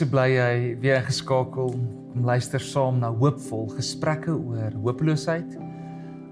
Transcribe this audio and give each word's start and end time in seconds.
so 0.00 0.08
bly 0.08 0.30
jy 0.32 0.76
weer 0.80 1.02
geskakel 1.04 1.74
om 1.74 2.22
luister 2.24 2.62
saam 2.64 3.02
na 3.02 3.10
hoopvol 3.12 3.66
gesprekke 3.74 4.32
oor 4.32 4.72
hopeloosheid, 4.86 5.58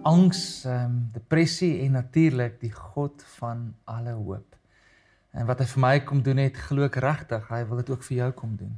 angs, 0.08 0.40
ehm 0.64 0.86
um, 0.86 0.94
depressie 1.12 1.82
en 1.84 1.98
natuurlik 1.98 2.56
die 2.62 2.72
God 2.72 3.20
van 3.34 3.66
alle 3.84 4.14
hoop. 4.16 4.56
En 5.36 5.44
wat 5.50 5.60
hy 5.60 5.68
vir 5.74 5.84
my 5.84 5.92
kom 6.08 6.24
doen 6.24 6.40
het, 6.40 6.56
glo 6.70 6.88
ek 6.88 6.96
regtig, 7.04 7.44
hy 7.52 7.60
wil 7.68 7.82
dit 7.82 7.92
ook 7.92 8.08
vir 8.08 8.16
jou 8.22 8.32
kom 8.40 8.56
doen. 8.56 8.72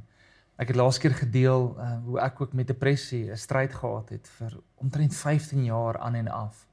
Ek 0.59 0.73
het 0.73 0.81
laas 0.81 0.99
keer 0.99 1.15
gedeel 1.21 1.69
uh, 1.71 1.95
hoe 2.09 2.19
ek 2.27 2.43
ook 2.43 2.59
met 2.59 2.67
depressie 2.67 3.29
'n 3.31 3.39
stryd 3.39 3.71
gehad 3.71 4.11
het 4.11 4.27
vir 4.39 4.59
omtrent 4.75 5.15
15 5.15 5.63
jaar 5.71 6.03
aan 6.03 6.19
en 6.19 6.27
af. 6.27 6.67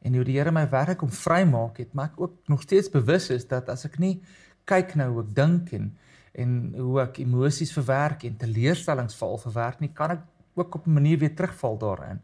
En 0.00 0.14
hoe 0.14 0.24
die 0.24 0.38
Here 0.38 0.52
my 0.52 0.68
werk 0.70 1.02
om 1.02 1.12
vrymaak 1.12 1.76
het, 1.76 1.92
maar 1.92 2.08
ek 2.14 2.20
ook 2.20 2.48
nog 2.48 2.62
steeds 2.62 2.88
bewus 2.88 3.28
is 3.30 3.44
dat 3.44 3.68
as 3.68 3.84
ek 3.84 3.98
nie 3.98 4.22
kyk 4.64 4.94
nou 4.94 5.12
hoe 5.12 5.22
ek 5.28 5.34
dink 5.34 5.72
en 5.72 5.92
en 6.32 6.74
hoe 6.76 7.00
ek 7.02 7.18
emosies 7.18 7.72
verwerk 7.72 8.24
en 8.24 8.36
teleurstellings 8.36 9.16
val 9.18 9.38
verwerk 9.38 9.80
nie, 9.80 9.90
kan 9.94 10.10
ek 10.10 10.26
ook 10.54 10.74
op 10.74 10.86
'n 10.86 10.92
manier 10.92 11.18
weer 11.18 11.34
terugval 11.34 11.78
daarin. 11.78 12.20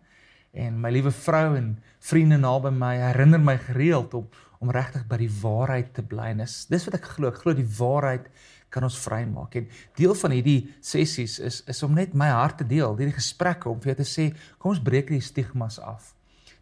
En 0.52 0.80
my 0.80 0.90
liewe 0.90 1.10
vrou 1.10 1.56
en 1.56 1.78
vriende 1.98 2.36
naby 2.36 2.70
my 2.70 2.96
herinner 2.96 3.40
my 3.40 3.58
gereeld 3.58 4.14
om 4.14 4.28
om 4.58 4.70
regtig 4.70 5.06
by 5.06 5.16
die 5.16 5.30
waarheid 5.42 5.94
te 5.94 6.02
bly. 6.02 6.34
Dis 6.34 6.66
dis 6.66 6.84
wat 6.88 6.94
ek 6.94 7.04
glo. 7.04 7.28
Ek 7.28 7.42
glo 7.42 7.52
die 7.54 7.76
waarheid 7.78 8.30
kan 8.72 8.82
ons 8.82 8.98
vrymaak. 8.98 9.54
En 9.54 9.68
deel 9.94 10.14
van 10.14 10.30
hierdie 10.30 10.74
sessies 10.80 11.38
is 11.38 11.62
is 11.68 11.82
om 11.82 11.94
net 11.94 12.14
my 12.14 12.28
hart 12.32 12.58
te 12.58 12.66
deel, 12.66 12.96
hierdie 12.96 13.18
gesprekke 13.18 13.68
om 13.68 13.80
vir 13.80 13.92
jou 13.92 13.98
te 14.02 14.08
sê, 14.08 14.26
kom 14.58 14.70
ons 14.70 14.82
breek 14.82 15.08
die 15.12 15.20
stigmas 15.20 15.78
af. 15.78 16.14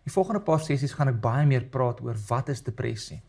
Die 0.05 0.13
volgende 0.13 0.43
paar 0.45 0.61
sessies 0.61 0.93
gaan 0.93 1.09
ek 1.15 1.23
baie 1.23 1.47
meer 1.49 1.65
praat 1.73 2.02
oor 2.05 2.19
wat 2.29 2.52
is 2.52 2.65
depressie. 2.66 3.23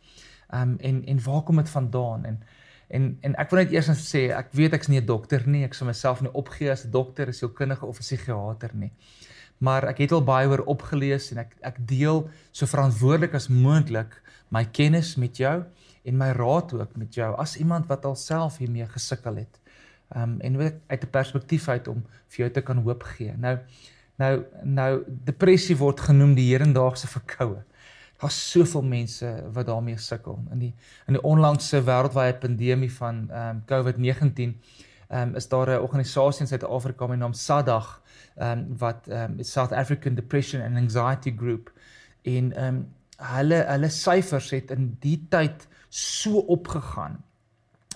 Ehm 0.52 0.76
um, 0.76 0.78
en 0.80 1.04
en 1.14 1.24
waar 1.26 1.44
kom 1.44 1.62
dit 1.62 1.70
vandaan 1.70 2.26
en 2.26 2.42
En 2.88 3.18
en 3.22 3.36
ek 3.36 3.50
wil 3.50 3.64
net 3.64 3.72
eers 3.72 3.88
net 3.88 4.02
sê, 4.02 4.30
ek 4.36 4.52
weet 4.54 4.74
ek's 4.74 4.88
nie 4.88 5.00
'n 5.02 5.06
dokter 5.06 5.48
nie, 5.48 5.64
ek 5.64 5.74
sou 5.74 5.88
myself 5.88 6.22
nie 6.22 6.34
opgee 6.34 6.72
as 6.72 6.86
'n 6.86 6.92
dokter, 6.92 7.28
'n 7.28 7.34
sielkundige 7.34 7.86
of 7.86 7.98
'n 7.98 8.02
psigiater 8.02 8.72
nie. 8.74 8.92
Maar 9.58 9.88
ek 9.88 9.98
het 9.98 10.12
al 10.12 10.24
baie 10.24 10.48
oor 10.48 10.64
opgelees 10.66 11.32
en 11.32 11.38
ek 11.38 11.56
ek 11.62 11.88
deel 11.88 12.30
so 12.52 12.66
verantwoordelik 12.66 13.34
as 13.34 13.48
moontlik 13.48 14.22
my 14.50 14.66
kennis 14.66 15.16
met 15.16 15.38
jou 15.38 15.64
en 16.06 16.18
my 16.18 16.32
raad 16.32 16.74
ook 16.74 16.96
met 16.96 17.14
jou 17.16 17.36
as 17.36 17.58
iemand 17.58 17.88
wat 17.88 18.06
alself 18.06 18.58
hiermee 18.58 18.86
gesukkel 18.86 19.36
het. 19.36 19.60
Ehm 20.14 20.24
um, 20.24 20.42
en 20.42 20.58
weet 20.58 20.76
uit 20.88 21.04
'n 21.04 21.10
perspektief 21.10 21.70
uit 21.70 21.88
om 21.88 22.04
vir 22.28 22.38
jou 22.38 22.52
te 22.52 22.62
kan 22.62 22.78
hoop 22.78 23.04
gee. 23.04 23.34
Nou 23.38 23.58
nou 24.16 24.44
nou 24.64 25.04
depressie 25.08 25.78
word 25.78 26.00
genoem 26.00 26.36
die 26.36 26.52
hedendaagse 26.52 27.08
verkoue. 27.08 27.64
Daar's 28.18 28.52
soveel 28.52 28.82
mense 28.82 29.44
wat 29.52 29.66
daarmee 29.66 29.98
sukkel. 29.98 30.40
In 30.52 30.60
die 30.60 30.74
in 31.08 31.14
die 31.14 31.22
onlangse 31.22 31.82
wêreldwye 31.84 32.34
pandemie 32.40 32.92
van 32.92 33.30
ehm 33.30 33.50
um, 33.50 33.64
COVID-19 33.66 34.56
ehm 35.08 35.30
um, 35.30 35.36
is 35.36 35.48
daar 35.48 35.70
'n 35.70 35.82
organisasie 35.82 36.42
in 36.42 36.48
Suid-Afrika 36.48 37.08
met 37.08 37.20
naam 37.20 37.34
SADAG 37.34 38.02
ehm 38.36 38.52
um, 38.52 38.78
wat 38.78 39.08
ehm 39.08 39.32
um, 39.32 39.44
South 39.44 39.72
African 39.72 40.16
Depression 40.16 40.62
and 40.62 40.78
Anxiety 40.78 41.36
Group 41.38 41.72
en 42.22 42.54
ehm 42.56 42.76
um, 42.76 42.94
hulle 43.18 43.64
hulle 43.68 43.90
syfers 43.90 44.50
het 44.50 44.72
in 44.72 44.98
die 45.00 45.26
tyd 45.30 45.68
so 45.90 46.38
opgegaan. 46.38 47.24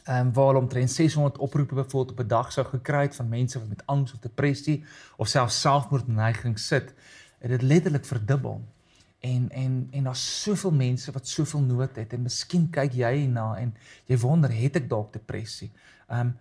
Ehm 0.03 0.27
um, 0.27 0.33
waar 0.33 0.55
omtrent 0.55 0.91
600 0.91 1.37
oproepe 1.37 1.75
bevoeld 1.75 2.11
op 2.11 2.19
'n 2.19 2.27
dag 2.27 2.51
sou 2.51 2.67
gekry 2.67 3.01
het 3.01 3.15
van 3.15 3.29
mense 3.29 3.59
wat 3.59 3.67
met 3.67 3.85
angs 3.85 4.13
of 4.13 4.19
depressie 4.19 4.85
of 5.17 5.27
selfs 5.27 5.61
selfmoordneiging 5.61 6.59
sit. 6.59 6.93
Dit 7.39 7.51
het 7.51 7.61
letterlik 7.61 8.05
verdubbel 8.05 8.63
en 9.19 9.49
en 9.51 9.87
en 9.91 10.03
daar's 10.03 10.43
soveel 10.43 10.71
mense 10.71 11.11
wat 11.11 11.27
soveel 11.27 11.61
nood 11.61 11.95
het 11.95 12.13
en 12.13 12.21
miskien 12.23 12.69
kyk 12.71 12.93
jy 12.93 13.25
na 13.27 13.55
en 13.59 13.73
jy 14.07 14.17
wonder 14.17 14.51
het 14.51 14.79
ek 14.79 14.89
dalk 14.89 15.13
depressie. 15.13 15.71
Ehm 16.07 16.19
um, 16.19 16.37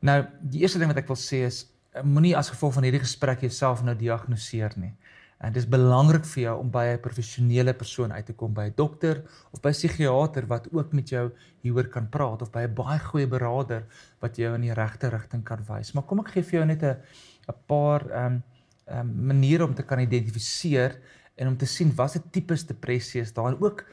nou 0.00 0.22
die 0.40 0.62
eerste 0.62 0.78
ding 0.80 0.88
wat 0.88 1.02
ek 1.02 1.10
wil 1.10 1.18
sê 1.20 1.42
is 1.44 1.66
eh, 1.92 2.02
moenie 2.02 2.36
as 2.36 2.48
gevolg 2.48 2.78
van 2.78 2.86
hierdie 2.86 3.02
gesprek 3.02 3.42
jouself 3.44 3.82
nou 3.84 3.94
diagnoseer 3.94 4.78
nie. 4.80 4.94
En 5.40 5.52
dit 5.52 5.62
is 5.62 5.68
belangrik 5.68 6.24
vir 6.34 6.42
jou 6.42 6.54
om 6.60 6.70
by 6.70 6.84
'n 6.92 7.00
professionele 7.00 7.74
persoon 7.74 8.12
uit 8.12 8.26
te 8.26 8.32
kom 8.32 8.54
by 8.54 8.66
'n 8.68 8.74
dokter 8.76 9.22
of 9.50 9.60
by 9.60 9.68
'n 9.68 9.72
psigiater 9.72 10.46
wat 10.46 10.68
ook 10.72 10.92
met 10.92 11.08
jou 11.08 11.30
hieroor 11.62 11.88
kan 11.88 12.08
praat 12.08 12.42
of 12.42 12.50
by 12.52 12.62
'n 12.62 12.74
baie 12.74 12.98
goeie 12.98 13.26
beraader 13.26 13.84
wat 14.20 14.36
jou 14.36 14.54
in 14.54 14.60
die 14.60 14.74
regte 14.74 15.08
rigting 15.08 15.42
kan 15.44 15.64
wys. 15.68 15.92
Maar 15.92 16.04
kom 16.04 16.20
ek 16.20 16.28
gee 16.28 16.42
vir 16.42 16.58
jou 16.58 16.66
net 16.66 16.82
'n 16.82 16.96
'n 17.48 17.54
paar 17.66 18.10
ehm 18.10 18.26
um, 18.26 18.42
ehm 18.86 19.00
um, 19.00 19.26
maniere 19.26 19.64
om 19.64 19.74
te 19.74 19.82
kan 19.82 19.98
identifiseer 19.98 21.00
en 21.40 21.48
om 21.48 21.56
te 21.56 21.66
sien 21.66 21.92
wat 21.96 22.12
se 22.12 22.20
tipes 22.34 22.66
depressie 22.68 23.20
is 23.20 23.32
daar 23.32 23.52
en 23.52 23.60
ook 23.60 23.84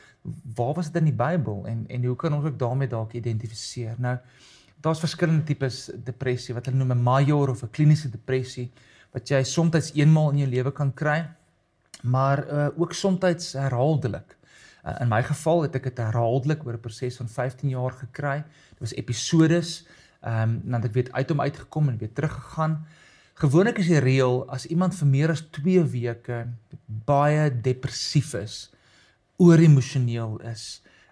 waar 0.55 0.73
was 0.75 0.91
dit 0.91 0.99
in 1.01 1.09
die 1.11 1.19
Bybel 1.23 1.63
en 1.71 1.85
en 1.87 2.05
hoe 2.05 2.15
kan 2.19 2.35
ons 2.35 2.45
ook 2.45 2.59
daarmee 2.59 2.91
dalk 2.91 3.13
identifiseer. 3.15 3.95
Nou 3.97 4.17
daar's 4.83 4.99
verskillende 4.99 5.43
tipes 5.43 5.87
depressie 6.03 6.53
wat 6.53 6.65
hulle 6.65 6.77
noem 6.77 6.93
'n 6.97 7.03
major 7.03 7.49
of 7.49 7.63
'n 7.63 7.71
kliniese 7.71 8.09
depressie 8.09 8.71
wat 9.11 9.29
jy 9.29 9.43
soms 9.43 9.93
eenmaal 9.93 10.31
in 10.31 10.37
jou 10.37 10.49
lewe 10.49 10.71
kan 10.71 10.93
kry 10.93 11.25
maar 12.01 12.47
uh, 12.47 12.67
ook 12.75 12.93
soms 12.93 13.53
herhaaldelik. 13.53 14.37
Uh, 14.85 14.95
in 14.99 15.07
my 15.07 15.23
geval 15.23 15.61
het 15.61 15.75
ek 15.75 15.89
dit 15.89 15.97
herhaaldelik 15.97 16.65
oor 16.65 16.73
'n 16.73 16.79
proses 16.79 17.17
van 17.17 17.29
15 17.29 17.69
jaar 17.69 17.91
gekry. 17.91 18.43
Dit 18.69 18.79
was 18.79 18.93
episodes 18.93 19.87
ehm 20.21 20.49
um, 20.49 20.61
dan 20.63 20.83
ek 20.83 20.93
weer 20.93 21.07
uit 21.11 21.29
hom 21.29 21.41
uitgekom 21.41 21.89
en 21.89 21.97
weer 21.97 22.13
teruggegaan. 22.13 22.85
Gewoonlik 23.37 23.77
is 23.77 23.91
die 23.91 23.99
reël 24.01 24.39
as 24.49 24.63
iemand 24.65 24.95
vir 24.97 25.09
meer 25.11 25.29
as 25.29 25.43
2 25.53 25.83
weke 25.91 26.39
baie 27.05 27.43
depressief 27.53 28.31
is, 28.39 28.55
ooremosioneel 29.37 30.39
is, 30.49 30.63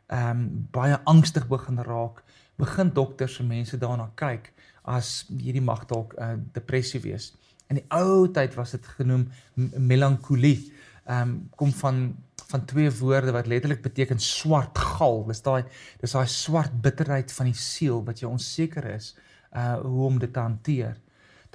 ehm 0.10 0.32
um, 0.32 0.48
baie 0.74 0.98
angstig 1.06 1.46
begin 1.52 1.84
raak, 1.86 2.24
begin 2.58 2.90
dokters 2.98 3.38
en 3.44 3.52
mense 3.52 3.78
daarna 3.78 4.10
kyk 4.18 4.50
as 4.98 5.28
hierdie 5.30 5.62
mag 5.62 5.86
dalk 5.86 6.18
'n 6.18 6.24
uh, 6.24 6.42
depressie 6.58 7.04
wees. 7.06 7.36
In 7.70 7.78
die 7.78 7.86
ou 7.94 8.26
tyd 8.34 8.58
was 8.58 8.74
dit 8.74 8.86
genoem 8.98 9.30
melankolie. 9.78 10.72
Ehm 11.06 11.22
um, 11.22 11.50
kom 11.56 11.72
van 11.84 12.16
van 12.50 12.66
twee 12.66 12.90
woorde 12.90 13.32
wat 13.32 13.48
letterlik 13.48 13.82
beteken 13.82 14.20
swart 14.20 14.78
gal. 14.78 15.26
Dis 15.28 15.42
daai 15.46 15.64
dis 16.02 16.12
daai 16.12 16.28
swart 16.28 16.74
bitterheid 16.82 17.32
van 17.32 17.46
die 17.46 17.60
siel 17.70 18.02
wat 18.06 18.20
jy 18.20 18.28
onseker 18.28 18.86
is 18.98 19.14
uh 19.54 19.78
hoe 19.82 20.06
om 20.06 20.20
dit 20.20 20.34
te 20.34 20.40
hanteer. 20.40 20.98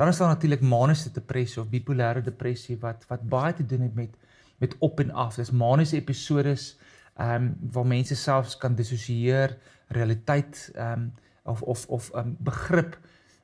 Dan 0.00 0.08
is 0.08 0.16
daar 0.16 0.28
natuurlik 0.28 0.60
maniese 0.60 1.10
depressie 1.12 1.60
of 1.62 1.68
bipolêre 1.68 2.22
depressie 2.24 2.78
wat 2.80 3.02
wat 3.08 3.24
baie 3.28 3.52
te 3.52 3.66
doen 3.66 3.82
het 3.84 3.94
met 3.94 4.14
met 4.58 4.74
op 4.78 5.00
en 5.00 5.10
af. 5.10 5.34
Dis 5.36 5.50
maniese 5.50 5.96
episodes 5.96 6.78
ehm 7.16 7.34
um, 7.34 7.56
waar 7.72 7.86
mense 7.86 8.16
selfs 8.16 8.56
kan 8.56 8.74
dissosieer 8.74 9.56
realiteit 9.88 10.70
ehm 10.74 10.92
um, 10.92 11.12
of 11.44 11.62
of 11.62 11.86
of 11.86 12.08
um, 12.16 12.36
begrip 12.38 12.96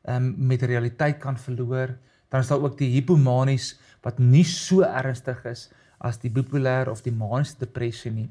ehm 0.02 0.16
um, 0.24 0.34
met 0.46 0.62
realiteit 0.62 1.18
kan 1.18 1.38
verloor. 1.38 1.98
Dan 2.28 2.40
is 2.40 2.48
daar 2.48 2.62
ook 2.62 2.78
die 2.78 2.90
hipomanies 2.90 3.78
wat 4.00 4.18
nie 4.18 4.44
so 4.44 4.80
ernstig 4.80 5.44
is 5.44 5.68
as 5.98 6.18
die 6.18 6.30
bipolêre 6.30 6.90
of 6.90 7.02
die 7.02 7.12
maniese 7.12 7.58
depressie 7.58 8.12
nie. 8.12 8.30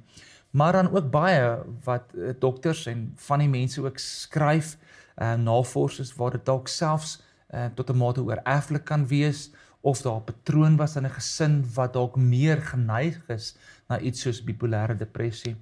Maar 0.50 0.72
dan 0.72 0.92
ook 0.96 1.12
baie 1.12 1.58
wat 1.84 2.04
uh, 2.16 2.34
dokters 2.40 2.86
en 2.86 3.12
van 3.16 3.40
die 3.40 3.50
mense 3.50 3.86
ook 3.86 3.98
skryf 3.98 4.78
uh, 5.18 5.34
navorsers 5.34 6.16
waar 6.16 6.32
dit 6.32 6.46
dalk 6.46 6.68
selfs 6.68 7.20
uh, 7.54 7.66
tot 7.76 7.90
'n 7.90 7.98
mate 7.98 8.22
oor 8.22 8.42
erflik 8.44 8.86
kan 8.86 9.08
wees 9.08 9.52
of 9.82 10.02
daar 10.02 10.20
'n 10.20 10.24
patroon 10.24 10.76
was 10.76 10.96
in 10.96 11.06
'n 11.06 11.18
gesin 11.18 11.66
wat 11.74 11.94
dalk 11.94 12.16
meer 12.16 12.62
geneig 12.62 13.18
is 13.30 13.58
na 13.88 14.00
iets 14.00 14.22
soos 14.22 14.44
bipolêre 14.44 14.98
depressie. 14.98 15.56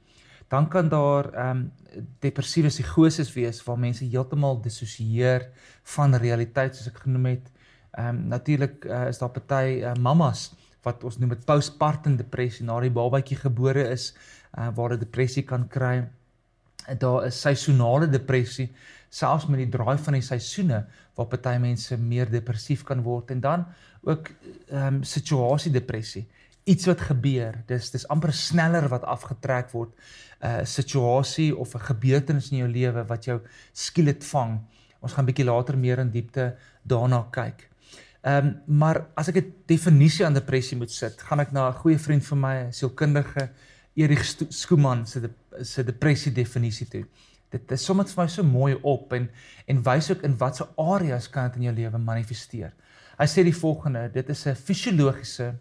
Dan 0.47 0.67
kan 0.69 0.89
daar 0.89 1.33
ehm 1.33 1.49
um, 1.49 1.71
depressiewe 2.19 2.67
psigoses 2.67 3.33
wees 3.33 3.63
waar 3.63 3.79
mense 3.79 4.05
heeltemal 4.05 4.61
dissosieer 4.61 5.49
van 5.83 6.15
realiteit 6.15 6.75
soos 6.75 6.87
ek 6.87 6.97
genoem 6.97 7.25
het. 7.25 7.51
Ehm 7.91 8.07
um, 8.07 8.27
natuurlik 8.27 8.85
uh, 8.85 9.07
is 9.07 9.17
daar 9.17 9.29
party 9.29 9.81
uh, 9.81 9.93
mammas 9.93 10.53
wat 10.83 11.03
ons 11.03 11.17
noem 11.17 11.29
dit 11.29 11.45
postpartum 11.45 12.15
depressie 12.15 12.65
na 12.65 12.79
die 12.79 12.91
babatjie 12.91 13.37
gebore 13.37 13.89
is 13.89 14.13
uh, 14.57 14.69
waar 14.75 14.89
hulle 14.89 14.99
depressie 14.99 15.43
kan 15.43 15.67
kry. 15.67 16.03
Daar 16.99 17.25
is 17.25 17.41
seisonale 17.41 18.07
depressie 18.07 18.71
selfs 19.13 19.45
met 19.45 19.61
die 19.61 19.69
draai 19.69 19.97
van 19.97 20.17
die 20.17 20.25
seisoene 20.25 20.85
waar 21.15 21.29
party 21.29 21.57
mense 21.61 21.97
meer 21.97 22.29
depressief 22.31 22.83
kan 22.83 23.03
word. 23.05 23.31
En 23.31 23.39
dan 23.39 23.65
ook 24.01 24.31
ehm 24.67 24.99
um, 24.99 25.03
situasie 25.03 25.71
depressie 25.71 26.25
iets 26.63 26.87
wat 26.87 27.01
gebeur 27.01 27.57
dis 27.67 27.91
dis 27.91 28.07
amper 28.07 28.33
sneller 28.33 28.87
wat 28.91 29.03
afgetrek 29.03 29.71
word. 29.71 29.91
'n 30.43 30.59
uh, 30.59 30.65
situasie 30.65 31.55
of 31.55 31.75
'n 31.75 31.79
gebeurtenis 31.79 32.51
in 32.51 32.57
jou 32.57 32.69
lewe 32.69 33.03
wat 33.07 33.25
jou 33.25 33.39
skielik 33.71 34.23
vang. 34.23 34.59
Ons 34.99 35.13
gaan 35.13 35.25
bietjie 35.25 35.45
later 35.45 35.77
meer 35.77 35.99
in 35.99 36.11
diepte 36.11 36.55
daarna 36.83 37.27
kyk. 37.31 37.69
Ehm 38.21 38.47
um, 38.47 38.77
maar 38.79 39.05
as 39.15 39.27
ek 39.27 39.37
'n 39.37 39.53
definisie 39.65 40.25
aan 40.25 40.33
depressie 40.33 40.77
moet 40.77 40.91
sit 40.91 41.21
gaan 41.21 41.39
ek 41.39 41.51
na 41.51 41.69
'n 41.69 41.79
goeie 41.83 41.99
vriend 41.99 42.25
van 42.25 42.39
my 42.39 42.71
sielkundige 42.71 43.49
Erik 43.95 44.23
Skooman 44.49 45.05
se 45.05 45.29
se 45.61 45.83
depressie 45.83 46.31
definisie 46.31 46.87
toe 46.89 47.03
dit 47.53 47.73
is 47.75 47.85
sommer 47.85 48.07
vir 48.09 48.23
my 48.23 48.29
so 48.31 48.45
mooi 48.45 48.73
op 48.81 49.13
en 49.13 49.27
en 49.69 49.81
wys 49.85 50.09
ook 50.11 50.23
in 50.27 50.37
watter 50.41 50.69
areas 50.81 51.29
kan 51.31 51.49
dit 51.49 51.61
in 51.61 51.67
jou 51.69 51.75
lewe 51.77 51.99
manifesteer. 52.01 52.73
Hy 53.19 53.27
sê 53.29 53.43
die 53.45 53.55
volgende, 53.55 54.07
dit 54.13 54.29
is 54.29 54.45
'n 54.47 54.55
fisiologiese, 54.55 55.53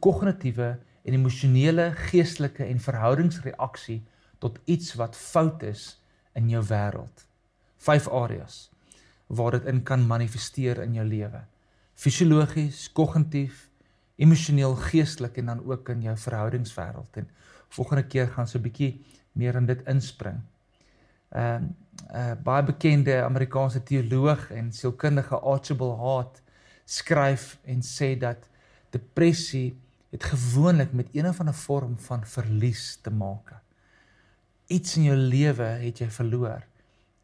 kognitiewe 0.00 0.76
en 1.04 1.14
emosionele, 1.14 1.92
geestelike 2.10 2.64
en 2.64 2.78
verhoudingsreaksie 2.78 4.02
tot 4.38 4.58
iets 4.66 4.94
wat 4.94 5.16
fout 5.16 5.62
is 5.62 5.98
in 6.34 6.48
jou 6.48 6.62
wêreld. 6.62 7.26
Vyf 7.78 8.08
areas. 8.08 8.70
waar 9.26 9.50
dit 9.50 9.64
in 9.64 9.82
kan 9.82 10.06
manifesteer 10.06 10.82
in 10.82 10.94
jou 10.94 11.06
lewe. 11.06 11.40
Fisiologies, 11.94 12.92
kognitief, 12.92 13.70
emosioneel, 14.16 14.74
geestelik 14.76 15.36
en 15.36 15.46
dan 15.46 15.64
ook 15.64 15.88
in 15.88 16.02
jou 16.02 16.16
verhoudingswêreld. 16.16 17.16
En 17.16 17.28
volgende 17.74 18.06
keer 18.06 18.28
gaan 18.28 18.48
so 18.48 18.58
'n 18.58 18.62
bietjie 18.62 19.04
meer 19.32 19.54
in 19.54 19.66
dit 19.66 19.86
inspring. 19.86 20.40
Ehm 21.28 21.62
uh, 21.62 21.68
'n 22.12 22.16
uh, 22.16 22.42
baie 22.42 22.62
bekende 22.62 23.22
Amerikaanse 23.22 23.82
teoloog 23.82 24.50
en 24.50 24.72
sielkundige 24.72 25.38
Archibald 25.38 25.98
Hart 25.98 26.42
skryf 26.84 27.58
en 27.64 27.82
sê 27.82 28.18
dat 28.18 28.48
depressie 28.90 29.74
het 30.10 30.24
gewoonlik 30.24 30.92
met 30.92 31.08
een 31.12 31.26
of 31.26 31.40
ander 31.40 31.54
vorm 31.54 31.98
van 31.98 32.26
verlies 32.26 32.98
te 33.02 33.10
maak. 33.10 33.52
Iets 34.66 34.96
in 34.96 35.02
jou 35.02 35.16
lewe 35.16 35.62
het 35.62 35.98
jy 35.98 36.10
verloor 36.10 36.62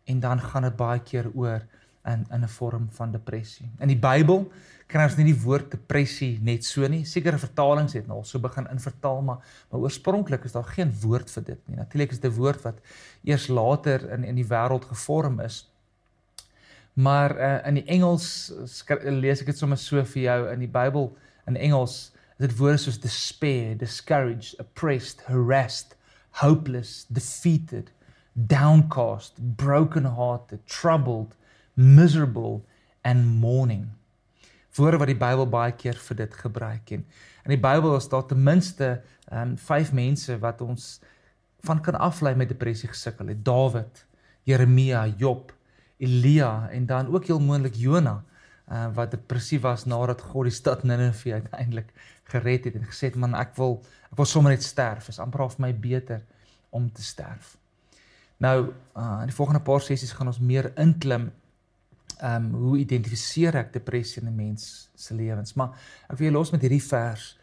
en 0.05 0.21
dan 0.21 0.41
gaan 0.41 0.63
dit 0.63 0.77
baie 0.77 1.03
keer 1.03 1.31
oor 1.35 1.67
in 2.05 2.27
in 2.31 2.43
'n 2.43 2.49
vorm 2.49 2.89
van 2.91 3.13
depressie. 3.13 3.71
In 3.79 3.89
die 3.89 3.99
Bybel 3.99 4.53
kry 4.91 5.07
ons 5.07 5.17
nie 5.19 5.29
die 5.31 5.41
woord 5.43 5.71
depressie 5.73 6.39
net 6.43 6.67
so 6.67 6.87
nie. 6.91 7.05
Sekere 7.09 7.39
vertalings 7.39 7.95
het 7.95 8.09
nou 8.11 8.21
so 8.27 8.43
begin 8.43 8.69
invertaal, 8.73 9.23
maar 9.23 9.39
maar 9.71 9.81
oorspronklik 9.87 10.45
is 10.45 10.57
daar 10.57 10.69
geen 10.77 10.93
woord 11.03 11.31
vir 11.31 11.45
dit 11.53 11.61
nie. 11.69 11.77
Natuurlik 11.77 12.13
is 12.13 12.21
dit 12.21 12.31
'n 12.31 12.37
woord 12.37 12.63
wat 12.63 12.79
eers 13.25 13.49
later 13.49 14.11
in 14.13 14.25
in 14.25 14.35
die 14.35 14.47
wêreld 14.47 14.85
gevorm 14.85 15.41
is. 15.41 15.67
Maar 16.95 17.37
uh, 17.39 17.67
in 17.67 17.75
die 17.75 17.87
Engels 17.87 18.53
lees 19.05 19.41
ek 19.41 19.47
dit 19.47 19.59
sommer 19.59 19.79
so 19.79 20.05
vir 20.05 20.23
jou 20.23 20.53
in 20.53 20.59
die 20.59 20.69
Bybel 20.69 21.17
in 21.47 21.57
Engels 21.57 22.13
is 22.39 22.49
dit 22.49 22.57
woorde 22.57 22.79
soos 22.79 22.99
despair, 22.99 23.77
discouraged, 23.77 24.59
oppressed, 24.61 25.21
harassed, 25.27 25.97
hopeless, 26.31 27.07
defeated, 27.09 27.91
downcast, 28.33 29.37
broken-hearted, 29.57 30.67
troubled, 30.67 31.37
miserable 31.75 32.63
and 33.05 33.27
mourning. 33.27 33.91
Woorde 34.81 35.01
wat 35.01 35.11
die 35.11 35.19
Bybel 35.21 35.45
baie 35.51 35.73
keer 35.77 35.99
vir 36.09 36.17
dit 36.23 36.37
gebruik 36.43 36.93
en 36.97 37.05
in 37.45 37.53
die 37.53 37.61
Bybel 37.61 37.97
is 37.99 38.09
daar 38.09 38.25
ten 38.29 38.41
minste 38.43 38.91
um 39.33 39.57
vyf 39.61 39.93
mense 39.97 40.37
wat 40.41 40.63
ons 40.65 40.87
van 41.69 41.83
kan 41.85 41.99
aflei 42.01 42.33
met 42.35 42.49
depressie 42.49 42.89
gesukkel 42.89 43.29
het. 43.29 43.45
Dawid, 43.45 44.05
Jeremia, 44.49 45.05
Job, 45.21 45.53
Elia 46.01 46.69
en 46.73 46.87
dan 46.87 47.13
ook 47.13 47.29
heel 47.29 47.41
moontlik 47.41 47.77
Jona 47.77 48.23
uh, 48.73 48.87
wat 48.95 49.11
depressief 49.11 49.61
was 49.67 49.85
nadat 49.85 50.23
God 50.33 50.49
die 50.49 50.55
stad 50.55 50.83
Ninive 50.89 51.35
uiteindelik 51.35 51.93
gered 52.33 52.65
het 52.65 52.79
en 52.79 52.87
gesê 52.89 53.11
het 53.11 53.19
man 53.21 53.37
ek 53.37 53.53
wil 53.59 53.81
ek 54.11 54.17
wil 54.17 54.27
sommer 54.27 54.55
net 54.55 54.65
sterf. 54.65 55.11
Is 55.13 55.21
amper 55.21 55.45
vir 55.51 55.67
my 55.67 55.75
beter 55.75 56.25
om 56.71 56.89
te 56.93 57.03
sterf. 57.05 57.57
Nou, 58.41 58.71
uh, 58.97 59.21
in 59.21 59.29
die 59.29 59.37
volgende 59.37 59.61
paar 59.61 59.83
sessies 59.85 60.15
gaan 60.17 60.31
ons 60.31 60.41
meer 60.41 60.71
inklim 60.81 61.29
ehm 62.21 62.45
um, 62.45 62.55
hoe 62.55 62.79
identifiseer 62.79 63.57
ek 63.57 63.73
depressie 63.73 64.23
in 64.23 64.29
'n 64.29 64.37
mens 64.37 64.91
se 64.95 65.15
lewens? 65.15 65.55
Maar 65.55 65.71
ek 66.09 66.19
wil 66.19 66.29
jou 66.29 66.33
los 66.39 66.53
met 66.53 66.61
hierdie 66.61 66.83
vers. 66.83 67.39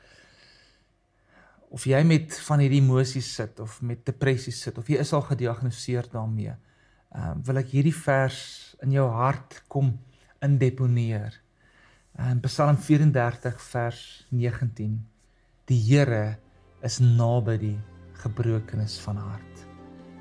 Of 1.69 1.83
jy 1.85 2.03
met 2.03 2.39
van 2.39 2.59
hierdie 2.59 2.81
emosies 2.81 3.33
sit 3.33 3.59
of 3.59 3.81
met 3.81 4.06
depressie 4.06 4.53
sit 4.53 4.77
of 4.77 4.88
jy 4.88 5.00
is 5.00 5.13
al 5.13 5.21
gediagnoseer 5.21 6.07
daarmee, 6.12 6.56
ehm 7.12 7.31
um, 7.31 7.44
wil 7.44 7.57
ek 7.57 7.74
hierdie 7.74 7.95
vers 7.95 8.75
in 8.81 8.91
jou 8.91 9.09
hart 9.09 9.63
kom 9.68 10.00
indeponeer. 10.41 11.41
In 12.18 12.39
Psalm 12.41 12.77
34 12.77 13.62
vers 13.62 14.25
19. 14.29 14.97
Die 15.65 15.77
Here 15.77 16.38
is 16.81 17.00
naby 17.00 17.57
die 17.57 17.77
gebrokenes 18.24 19.00
van 19.06 19.18
hart. 19.21 19.68